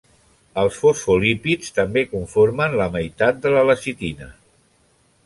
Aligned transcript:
Els 0.59 0.77
fosfolípids 0.83 1.69
també 1.75 2.03
conformen 2.13 2.79
la 2.79 2.87
meitat 2.97 3.39
de 3.45 3.53
la 3.57 3.63
lecitina. 3.73 4.31